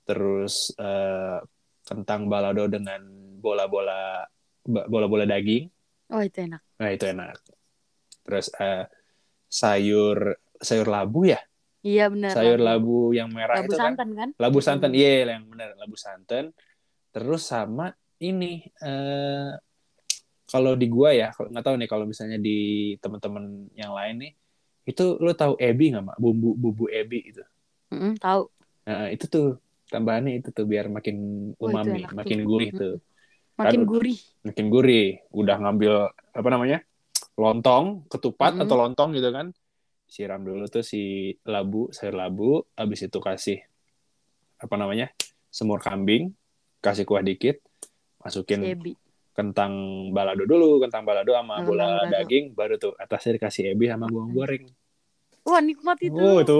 [0.03, 1.39] terus eh,
[1.83, 2.99] kentang balado dengan
[3.39, 4.23] bola-bola
[4.63, 5.67] bola-bola daging,
[6.15, 7.35] oh itu enak nah itu enak.
[8.23, 8.87] Terus eh,
[9.47, 11.39] sayur sayur labu ya,
[11.83, 14.99] iya benar sayur labu yang merah labu itu kan, santan kan labu santan, Mm.
[14.99, 16.55] iya yang benar labu santan.
[17.13, 19.51] Terus sama ini eh,
[20.47, 22.57] kalau di gua ya, kalau- nggak tahu nih kalau misalnya di
[22.97, 24.31] teman-teman yang lain nih,
[24.85, 26.17] itu lo tahu ebi nggak mak?
[26.17, 27.43] Bumbu bumbu ebi itu.
[27.93, 28.49] Mm-mm, tahu
[28.83, 31.15] Nah, itu tuh tambahannya itu tuh biar makin
[31.55, 32.15] Oh, umami, tuh.
[32.19, 32.95] makin gurih tuh.
[33.55, 34.19] Makin Kan- gurih.
[34.43, 35.07] makin gurih.
[35.31, 36.79] Udah ngambil apa namanya?
[37.33, 38.63] lontong, ketupat Mm-mm.
[38.67, 39.49] atau lontong gitu kan.
[40.13, 43.65] Siram dulu tuh si labu, sayur labu, habis itu kasih
[44.61, 45.09] apa namanya?
[45.49, 46.33] semur kambing,
[46.81, 47.61] kasih kuah dikit,
[48.21, 48.77] masukin
[49.33, 49.73] kentang
[50.13, 52.13] balado dulu, kentang balado sama Kentang bola balado.
[52.13, 54.65] daging, baru tuh atasnya dikasih ebi sama bawang goreng.
[55.45, 56.17] Wah nikmat itu.
[56.17, 56.59] Oh, itu.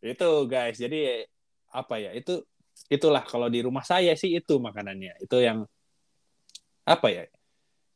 [0.00, 1.28] itu guys, jadi
[1.68, 2.16] apa ya?
[2.16, 2.48] Itu
[2.88, 5.20] itulah kalau di rumah saya sih itu makanannya.
[5.20, 5.68] Itu yang
[6.88, 7.28] apa ya?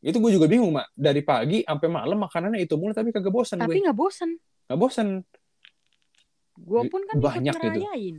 [0.04, 0.92] Itu gue juga bingung, Mak.
[0.92, 4.36] Dari pagi sampai malam makanannya itu mulu tapi kagak bosan Tapi nggak bosen.
[4.68, 5.08] Nggak bosan.
[6.60, 7.80] Gue pun kan Banyak ikut gitu.
[7.80, 8.16] ngerayain.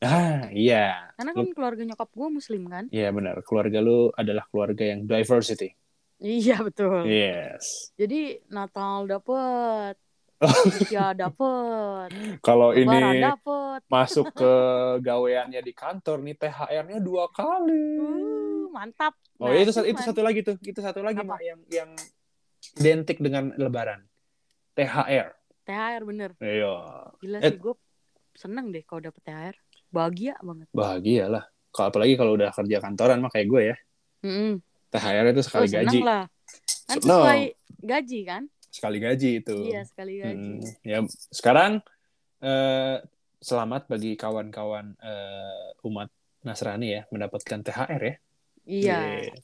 [0.00, 1.12] Ah, iya.
[1.16, 2.84] Karena kan keluarga nyokap gue muslim kan.
[2.88, 3.44] Iya benar.
[3.44, 5.76] Keluarga lu adalah keluarga yang diversity.
[6.16, 7.04] Iya betul.
[7.04, 7.92] Yes.
[8.00, 10.00] Jadi Natal dapet,
[10.36, 10.52] Oh.
[10.68, 13.80] Isya dapet, Kalau ini dapet.
[13.86, 14.52] masuk ke
[15.06, 17.96] gaweannya di kantor nih THR-nya dua kali.
[17.96, 19.16] Uh, mantap.
[19.36, 21.30] Oh Nah, itu, itu cuman- satu lagi tuh, itu satu lagi Apa?
[21.30, 21.90] Mak, yang yang
[22.76, 24.04] identik dengan Lebaran.
[24.72, 25.32] THR.
[25.64, 26.30] THR bener.
[26.36, 26.74] Iya,
[27.16, 27.48] Gila Eh.
[27.48, 27.74] sih gue
[28.34, 29.56] seneng deh kalau dapet THR.
[29.88, 30.68] Bahagia banget.
[30.70, 31.44] bahagia lah.
[31.70, 33.76] Kalau apalagi kalau udah kerja kantoran mah kayak gue ya.
[34.20, 34.60] Mm-mm.
[34.90, 36.24] THR itu Oh, sekali seneng gaji, lah.
[36.84, 37.42] Kan sesuai
[37.78, 38.42] gaji kan?
[38.76, 39.56] Sekali gaji itu.
[39.72, 40.36] Iya sekali gaji.
[40.36, 40.98] Hmm, ya
[41.32, 41.80] sekarang
[42.44, 43.00] eh,
[43.40, 46.12] selamat bagi kawan-kawan eh, umat
[46.44, 48.14] Nasrani ya mendapatkan THR ya.
[48.68, 48.98] Iya.
[49.24, 49.34] Iya.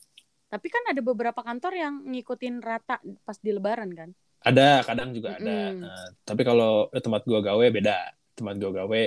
[0.53, 4.13] Tapi kan ada beberapa kantor yang ngikutin rata pas di Lebaran kan?
[4.43, 5.71] Ada, kadang juga ada.
[5.73, 5.81] Mm-mm.
[5.81, 8.13] Nah, tapi kalau tempat gua gawe beda.
[8.37, 9.03] Tempat gua gawe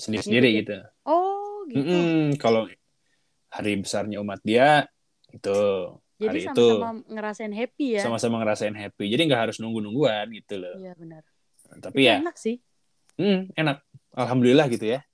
[0.00, 0.76] sendiri-sendiri Ngikut gitu.
[1.04, 1.98] Oh gitu.
[2.40, 2.64] Kalau
[3.52, 4.88] hari besarnya umat dia
[5.34, 5.58] itu
[6.16, 8.02] Jadi itu sama-sama ngerasain happy ya?
[8.02, 9.04] sama-sama ngerasain happy.
[9.12, 10.76] Jadi nggak harus nunggu-nungguan gitu loh.
[10.80, 11.22] Iya benar.
[11.76, 12.56] Tapi ya Enak sih.
[13.16, 13.84] hmm, enak.
[14.16, 15.04] Alhamdulillah gitu ya.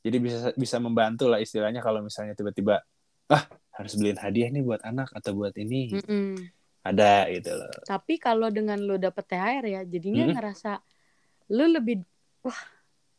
[0.00, 2.80] Jadi bisa bisa membantu lah istilahnya kalau misalnya tiba-tiba
[3.28, 3.44] ah
[3.76, 6.40] harus beliin hadiah nih buat anak atau buat ini Mm-mm.
[6.80, 7.68] ada gitu loh.
[7.84, 10.32] Tapi kalau dengan lo dapet THR ya, jadinya Mm.
[10.32, 10.72] ngerasa
[11.52, 12.00] lo lebih
[12.40, 12.56] wah,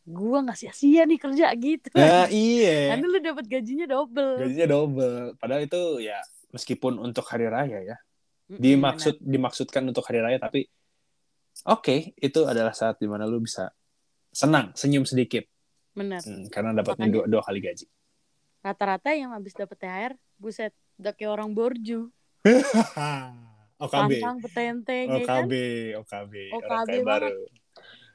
[0.02, 1.94] gua nggak sia-sia nih kerja gitu.
[1.94, 2.90] Nah iya.
[2.96, 4.34] Karena lo dapet gajinya double.
[4.42, 5.16] Gajinya double.
[5.38, 6.18] Padahal itu ya
[6.54, 7.96] meskipun untuk hari raya ya.
[8.50, 10.66] Dimaksud dimaksudkan untuk hari raya tapi
[11.66, 13.70] oke, itu adalah saat di mana lu bisa
[14.34, 15.46] senang, senyum sedikit
[15.94, 16.22] Benar.
[16.22, 17.86] Hmm, karena dapatnya dua, dua kali gaji.
[18.60, 22.12] Rata-rata yang habis dapet THR, buset, udah kayak orang borju.
[23.80, 24.12] OKB.
[24.20, 25.44] Pantang petenteng ya kan.
[25.48, 25.52] OKB,
[26.04, 27.32] OKB, OKB baru.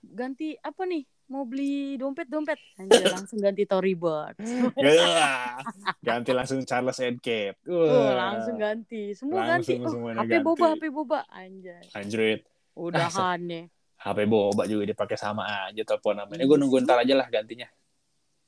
[0.06, 1.04] Ganti apa nih?
[1.26, 2.60] Mau beli dompet-dompet.
[2.78, 4.38] Anjir, langsung ganti Tory Burch.
[4.78, 5.58] Wah,
[6.06, 7.58] ganti langsung Charles and Kate.
[7.66, 9.18] Oh, langsung ganti.
[9.18, 9.98] Semua Langsung ganti.
[9.98, 10.46] Oh, HP ganti.
[10.46, 11.20] boba, HP boba.
[11.34, 11.86] Anjay.
[11.98, 12.46] Anjrit,
[12.78, 13.66] Udahan nih.
[14.06, 16.46] HP boba juga dipakai sama aja telepon namanya.
[16.46, 17.66] Iya Gue nunggu ntar aja lah gantinya.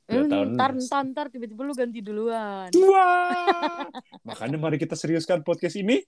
[0.08, 2.72] Hmm, ntar, ntar, ntar, tiba-tiba lu ganti duluan.
[2.72, 3.84] Wah,
[4.24, 6.00] makanya mari kita seriuskan podcast ini.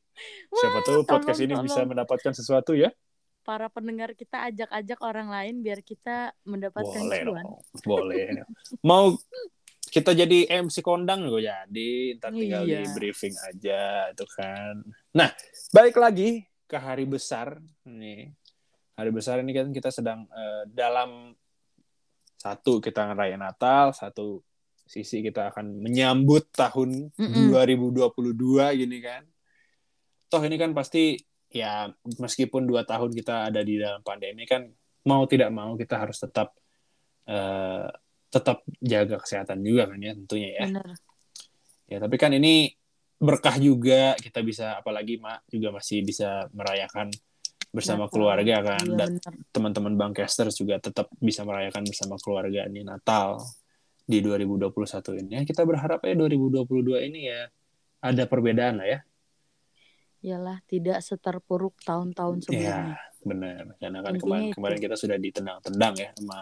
[0.48, 2.88] Siapa tahu podcast ini tolong, bisa mendapatkan sesuatu ya.
[3.40, 7.44] Para pendengar kita ajak-ajak orang lain biar kita mendapatkan Boleh cuan.
[7.44, 7.50] dong,
[7.82, 8.26] boleh.
[8.84, 9.16] Mau
[9.82, 12.84] kita jadi MC kondang gue jadi, ntar tinggal Iya.
[12.84, 13.80] di briefing aja
[14.12, 14.84] itu kan.
[15.10, 15.32] Nah,
[15.72, 18.30] balik lagi ke hari besar nih.
[18.94, 21.32] Hari besar ini kan kita sedang eh, dalam
[22.36, 24.44] satu kita ngerayain Natal, satu
[24.84, 27.50] sisi kita akan menyambut tahun Mm-mm.
[27.50, 28.12] 2022
[28.76, 29.22] gini kan.
[30.26, 31.18] Toh ini kan pasti
[31.50, 34.70] ya meskipun dua tahun kita ada di dalam pandemi kan
[35.06, 36.54] mau tidak mau kita harus tetap
[37.26, 37.88] eh,
[38.30, 40.64] tetap jaga kesehatan juga kan ya tentunya ya.
[40.70, 40.88] Bener.
[41.90, 42.70] Ya tapi kan ini
[43.20, 47.10] berkah juga kita bisa apalagi mak juga masih bisa merayakan
[47.70, 48.12] bersama Natal.
[48.14, 49.10] keluarga kan Iya, dan
[49.54, 53.38] teman-teman Bankesters juga tetap bisa merayakan bersama keluarga ini Natal
[54.02, 55.30] di 2021 ini.
[55.38, 57.46] Ya, kita berharap ya 2022 ini ya
[58.02, 58.98] ada perbedaan lah ya.
[60.20, 63.00] Iyalah, tidak seterpuruk tahun-tahun sebelumnya.
[63.24, 63.64] Benar.
[63.80, 64.54] Karena kan Intinya kemarin itu.
[64.56, 66.38] kemarin kita sudah ditendang-tendang ya sama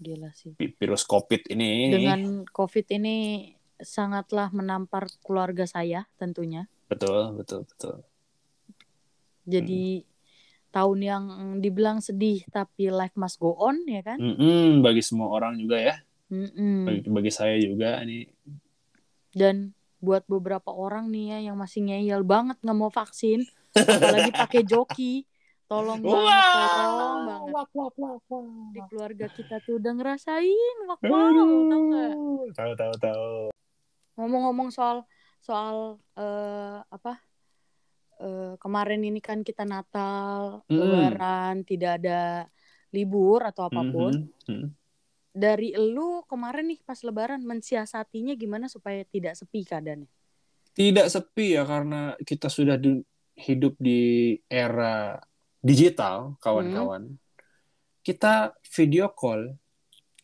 [0.00, 0.52] Gila sih.
[0.56, 1.92] vi- virus COVID ini.
[1.92, 3.16] Dengan COVID ini
[3.76, 6.68] sangatlah menampar keluarga saya tentunya.
[6.88, 8.00] Betul, betul, betul.
[9.42, 10.08] Jadi Hmm.
[10.70, 11.24] tahun yang
[11.60, 14.16] dibilang sedih tapi life must go on ya kan?
[14.16, 16.00] Mm-mm, bagi semua orang juga ya.
[16.32, 16.88] Mm-mm.
[16.88, 18.24] Bagi, bagi saya juga ini
[19.32, 23.46] Dan buat beberapa orang nih ya yang masih ngeyel banget nggak mau vaksin,
[23.96, 25.22] apalagi pakai joki,
[25.70, 26.42] tolong banget,
[26.74, 27.52] tolong banget.
[27.54, 28.44] Wak, wak, wak, wak.
[28.74, 32.12] Di keluarga kita tuh udah ngerasain wak wow, tau nggak?
[32.58, 33.30] Tahu, tahu, tahu.
[34.18, 35.06] Ngomong-ngomong soal
[35.38, 37.22] soal eh, apa?
[38.22, 40.78] eh, kemarin ini kan kita Natal, Mm.
[40.78, 42.46] Lebaran, tidak ada
[42.94, 44.12] libur atau apa pun.
[44.12, 44.50] Mhm.
[44.50, 44.68] Mhm.
[45.32, 50.08] Dari lu kemarin nih pas lebaran mensiasatinya gimana supaya tidak sepi keadaannya?
[50.72, 55.16] Tidak sepi ya karena kita sudah di- hidup di era
[55.58, 57.16] digital, kawan-kawan.
[58.00, 59.56] Kita video call.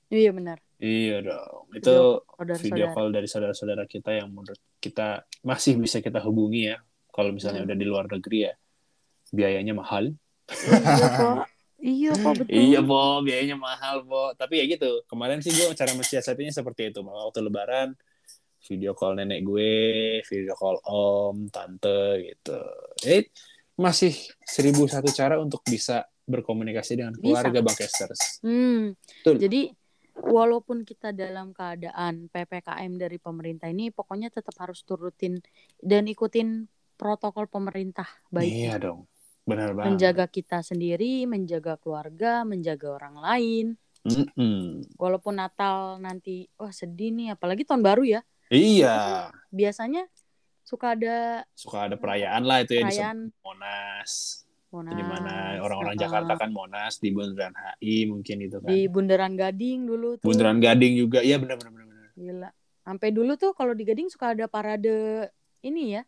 [0.08, 0.60] Iya benar.
[0.78, 1.68] Iya dong.
[1.72, 2.22] Itu
[2.60, 6.78] video call dari saudara-saudara kita yang menurut kita masih bisa kita hubungi ya.
[7.08, 7.68] Kalau misalnya Hmm.
[7.72, 8.54] udah di luar negeri ya,
[9.32, 10.12] biayanya mahal.
[10.48, 11.44] Iya.
[11.78, 12.58] Iya kok betul.
[12.58, 14.34] Iya, Bo, biayanya mahal, Bo.
[14.34, 15.06] Tapi ya gitu.
[15.06, 17.00] Kemarin sih gue cara mensiasatinya seperti itu.
[17.06, 17.94] Waktu lebaran,
[18.66, 22.58] video call nenek gue, video call om, tante gitu.
[23.06, 23.30] Eh,
[23.78, 24.10] masih
[24.42, 27.22] seribu satu cara untuk bisa berkomunikasi dengan Bisa.
[27.22, 28.42] keluarga Bankesters.
[28.42, 28.92] Hmm.
[29.22, 29.36] Betul.
[29.38, 29.62] Jadi
[30.18, 35.38] walaupun kita dalam keadaan PPKM dari pemerintah ini pokoknya tetap harus turutin
[35.78, 36.66] dan ikutin
[36.98, 39.06] protokol pemerintah baik Iya dong.
[39.48, 39.86] Benar banget.
[39.88, 43.66] menjaga kita sendiri, menjaga keluarga, menjaga orang lain.
[44.04, 44.84] Mm-mm.
[44.94, 48.20] Walaupun Natal nanti wah sedih nih apalagi tahun baru ya.
[48.52, 49.28] Iya.
[49.48, 50.06] Biasanya
[50.64, 54.12] suka ada Suka ada perayaan lah itu ya di perayaan Monas.
[54.68, 54.96] Monas.
[54.96, 55.34] Di mana
[55.64, 55.96] orang-orang.
[55.96, 58.68] Jakarta kan Monas di Bundaran HI mungkin itu kan.
[58.68, 60.28] di Bundaran Gading dulu tuh.
[60.28, 61.24] Bundaran Gading juga.
[61.24, 61.72] Iya benar benar.
[61.72, 62.12] benar.
[62.16, 62.50] Gila.
[62.84, 65.28] Sampai dulu tuh kalau di Gading suka ada parade
[65.64, 66.02] ini ya.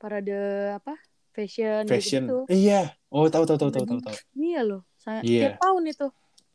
[0.00, 0.32] Parade
[0.76, 0.96] apa?
[1.30, 2.22] Fashion, Fashion.
[2.26, 2.38] gitu.
[2.48, 2.94] Iya.
[3.08, 4.16] Oh, tahu tahu tahu tahu tahu tahu.
[4.34, 4.82] Iya loh.
[4.96, 5.54] Saya Iya.
[5.54, 6.06] tiap tahun itu.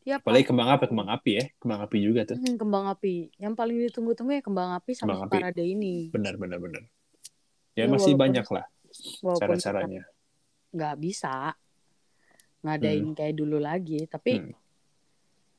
[0.06, 0.50] Tiap Apalagi tahun.
[0.54, 1.46] kembang api, kembang api ya.
[1.58, 2.38] Kembang api juga tuh.
[2.38, 3.14] Hmm, kembang api.
[3.36, 5.36] Yang paling ditunggu-tunggu ya kembang api sama Kembang api.
[5.42, 5.96] parade ini.
[6.10, 6.84] Benar benar benar.
[7.74, 10.04] Ya, Ya, masih walaupun- banyak lah kita cara-caranya.
[10.72, 11.56] nggak bisa
[12.62, 14.54] ngadain kayak dulu lagi, tapi Hmm.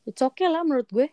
[0.05, 1.09] it's okay lah menurut gue.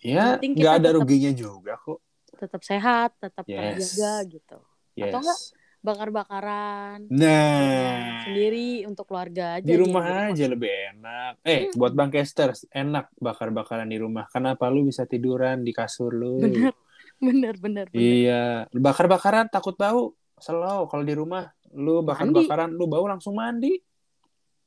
[0.00, 2.02] Ya, nggak ada tetap- ruginya juga kok.
[2.34, 3.94] Tetap sehat, tetap Yes.
[3.94, 4.58] terjaga gitu.
[4.94, 5.08] Yes.
[5.08, 5.38] Atau nggak,
[5.82, 9.66] Bakar-bakaran Nah, sendiri untuk keluarga aja.
[9.66, 11.42] di rumah aja lebih enak.
[11.42, 11.74] Eh, Hmm.
[11.74, 14.30] buat Bankesters, enak bakar-bakaran di rumah.
[14.30, 16.38] Kenapa lu bisa tiduran di kasur lu?
[16.38, 16.70] Bener,
[17.18, 17.98] bener, bener, bener.
[17.98, 20.14] Iya, bakar-bakaran takut bau.
[20.38, 23.78] Slow kalau di rumah lu bakar-bakaran lu bau langsung mandi.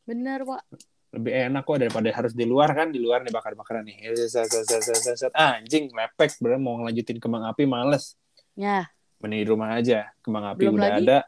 [0.04, 0.64] Bener, Pak.
[1.12, 4.04] Lebih enak kok daripada harus di luar kan, di luar nih bakar-bakaran nih.
[4.20, 5.32] Set.
[5.32, 8.20] Anjing, lepek bener mau ngelanjutin kembang api males.
[8.52, 8.88] Ya,
[9.26, 10.00] Mending di rumah aja.
[10.22, 11.20] Kembang api Belum udah lagi ada.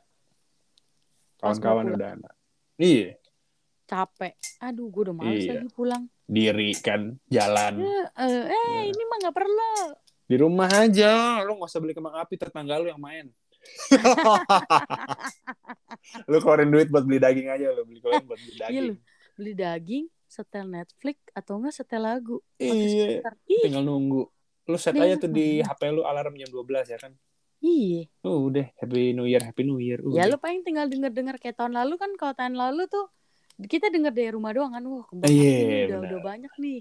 [1.37, 2.29] Kawan-kawan udah ada.
[2.77, 3.17] Iya,
[3.83, 4.33] capek.
[4.59, 5.51] Aduh, gue udah males Iya.
[5.57, 6.03] lagi pulang.
[6.27, 7.79] diri kan, jalan.
[7.79, 8.83] Eh, Iya.
[8.85, 9.73] ini mah nggak perlu.
[10.27, 13.31] Di rumah aja, lu nggak usah beli kembang api, tetangga lu yang main.
[16.27, 18.83] lu keluarin duit buat beli daging aja, lu beli koin buat beli Iya daging.
[18.83, 18.93] lu.
[19.33, 22.37] Beli daging, setel Netflix, atau enggak setel lagu.
[22.57, 23.23] Iya,
[23.63, 24.27] tinggal nunggu.
[24.67, 25.03] Lu set Iya.
[25.07, 27.11] aja tuh di HP lu alarm jam 12 ya kan.
[27.67, 28.03] Iya.
[28.23, 29.99] Uh, udah Happy New Year, Happy New Year.
[30.07, 30.25] Ya Udah.
[30.31, 33.11] lu paling tinggal denger-denger kayak tahun lalu kan kalau tahun lalu tuh
[33.59, 34.83] kita denger dari rumah doang kan.
[34.87, 36.79] Wah, kembang Iya, nih udah, udah banyak nih.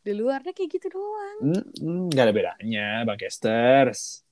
[0.00, 1.38] Di luarnya kayak gitu doang.
[1.42, 4.22] Hmm, hmm, nggak ada bedanya, Bang Kesters.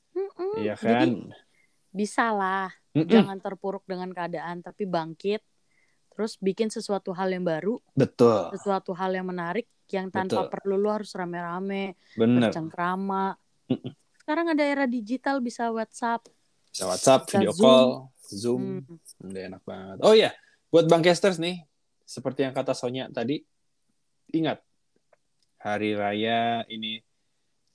[0.59, 1.11] Iya Hmm, Jadi kan?
[1.95, 2.71] bisa lah.
[2.97, 3.07] Mm-mm.
[3.07, 5.43] Jangan terpuruk dengan keadaan tapi bangkit.
[6.11, 10.51] Terus bikin sesuatu hal yang baru, Betul, sesuatu hal yang menarik yang tanpa Betul.
[10.51, 12.51] perlu lu harus rame-rame, bener.
[12.51, 13.39] bercengkrama.
[13.71, 13.93] Mm-mm.
[14.29, 16.29] Sekarang ada era digital bisa WhatsApp.
[16.69, 17.65] Bisa WhatsApp, Bisa video Zoom.
[17.65, 17.89] call,
[18.29, 18.63] Zoom.
[18.85, 19.25] Hmm.
[19.25, 19.97] Udah enak banget.
[20.05, 20.37] Oh iya,
[20.69, 21.65] buat Bang Kesters nih,
[22.05, 23.41] seperti yang kata Sonya tadi,
[24.37, 24.61] ingat
[25.65, 27.01] hari raya ini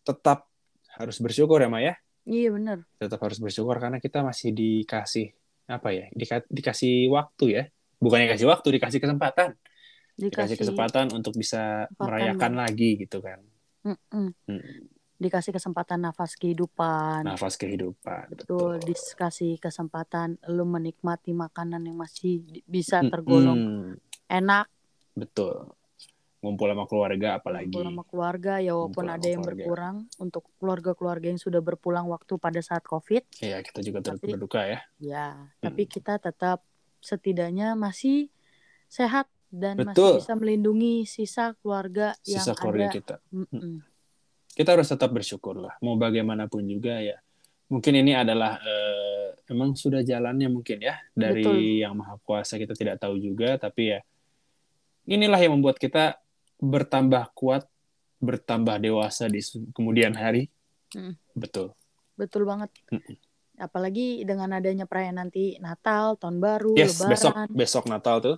[0.05, 0.45] tetap
[0.93, 1.97] harus bersyukur ya Maya.
[2.29, 2.85] Iya bener.
[3.01, 5.33] Tetap harus bersyukur karena kita masih dikasih
[5.65, 6.05] apa ya?
[6.13, 7.63] Dika- dikasih waktu ya.
[7.97, 9.57] Bukannya kasih waktu, dikasih kesempatan.
[10.21, 13.41] Dikasih, Dikasih, kesempatan untuk bisa merayakan lagi gitu kan.
[13.89, 14.37] Mm-mm.
[14.45, 14.92] Hmm.
[15.15, 17.23] Dikasih kesempatan nafas kehidupan.
[17.23, 18.34] Nafas kehidupan.
[18.34, 18.88] Betul, Betul.
[18.88, 23.91] dikasih kesempatan lu menikmati makanan yang masih bisa Mm, tergolong mm,
[24.28, 24.65] enak,
[25.13, 25.71] betul.
[26.43, 27.71] Ngumpul sama keluarga apalagi.
[27.71, 29.56] kumpul sama keluarga ya walaupun Ngumpul ada yang keluarga.
[29.63, 34.60] berkurang untuk keluarga-keluarga yang sudah berpulang waktu pada saat Covid, Iya, kita juga turut berduka
[34.67, 34.80] ya.
[34.99, 35.47] ya, Hmm.
[35.62, 36.60] tapi kita tetap
[36.99, 38.28] setidaknya masih
[38.88, 40.19] sehat dan Betul.
[40.19, 42.91] masih bisa melindungi sisa keluarga yang Sisa keluarga ada.
[42.91, 43.15] kita.
[43.32, 43.92] Mm-mm.
[44.53, 47.17] Kita harus tetap bersyukur lah mau bagaimanapun juga ya
[47.67, 51.57] mungkin ini adalah eh, emang sudah jalannya mungkin ya dari Betul.
[51.81, 53.99] yang maha kuasa kita tidak tahu juga tapi ya
[55.05, 56.15] inilah yang membuat kita
[56.57, 57.65] bertambah kuat
[58.17, 60.47] bertambah dewasa di kemudian hari
[60.93, 61.17] Mm.
[61.33, 61.73] betul
[62.13, 62.69] Betul banget.
[62.93, 63.17] Mm-mm.
[63.57, 67.49] Apalagi dengan adanya perayaan nanti Natal, Tahun Baru, yes besok Lebaran.
[67.49, 68.35] besok Natal tuh.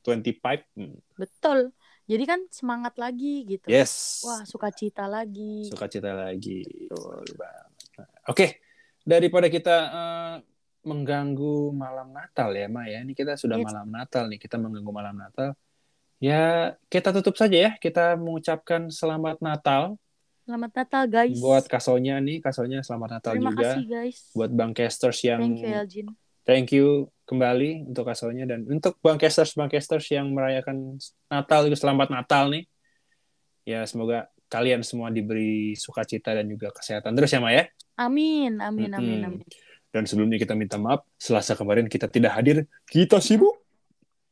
[0.00, 0.96] 25 Hmm.
[1.14, 1.76] Betul.
[2.12, 3.66] Jadi kan semangat lagi gitu.
[3.66, 5.64] yes Wah, sukacita lagi.
[5.66, 7.24] sukacita lagi Betul.
[7.34, 7.66] Banget.
[8.24, 8.46] Oke,
[9.02, 10.34] daripada kita eh,
[10.82, 13.00] mengganggu malam Natal ya, Ma ya.
[13.00, 13.66] Ini kita sudah Yes.
[13.66, 15.54] malam Natal nih, kita mengganggu malam Natal.
[16.18, 17.70] Ya, kita tutup saja ya.
[17.76, 19.98] Kita mengucapkan selamat Natal
[20.42, 21.38] Selamat Natal guys.
[21.38, 22.42] buat Kasonya nih.
[22.42, 23.62] Kasonya selamat Natal Terima juga.
[23.62, 24.18] kasih guys.
[24.34, 26.06] Buat Bang Casters yang Thank you Elgin.
[26.42, 31.78] Thank you kembali untuk Kasonya dan untuk Bang Casters Bang Casters yang merayakan Natal itu
[31.78, 32.64] selamat Natal nih.
[33.62, 37.64] Ya, semoga kalian semua diberi sukacita dan juga kesehatan terus ya, Ma ya.
[37.96, 39.42] Amin, amin, amin, amin.
[39.88, 42.64] Dan sebelumnya kita minta maaf, Selasa kemarin kita tidak hadir.
[42.84, 43.60] Kita sibuk.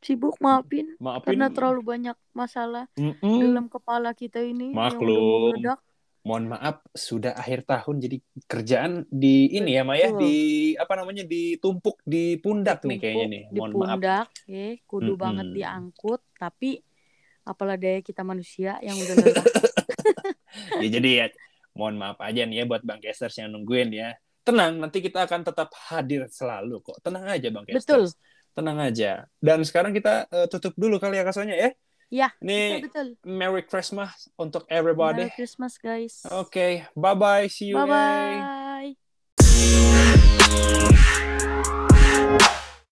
[0.01, 1.37] Sibuk maafin Maafin.
[1.37, 3.37] karena terlalu banyak masalah Mm-mm.
[3.45, 5.53] dalam kepala kita ini yang Maklum.
[5.53, 5.81] meledak.
[6.21, 10.21] Mohon maaf, sudah akhir tahun jadi kerjaan di ini ya Maya Betul.
[10.21, 10.35] di
[10.77, 13.43] apa namanya ditumpuk di pundak nih Ditumpuk kayaknya nih.
[13.49, 14.01] Di Mohon maaf.
[14.05, 15.23] pundak, ya, kudu Mm-mm.
[15.25, 16.85] banget diangkut, tapi
[17.43, 19.47] apalah daya kita manusia yang udah lelah.
[20.83, 21.27] Ya jadi ya
[21.79, 24.19] mohon maaf aja nih ya buat Bang Kesters yang nungguin ya.
[24.43, 26.99] Tenang, nanti kita akan tetap hadir selalu kok.
[27.05, 28.11] Tenang aja Bang Betul.
[28.11, 28.19] Kesters.
[28.57, 29.31] Tenang aja.
[29.39, 31.71] Dan sekarang kita eh, tutup dulu kali ya kasonya ya.
[32.11, 33.15] Ya, ini betul.
[33.23, 35.31] Merry Christmas untuk everybody.
[35.31, 36.27] Merry Christmas guys.
[36.27, 37.79] Oke, okay, bye bye, see you.
[37.79, 38.99] Bye bye.
[39.39, 40.99] Guys.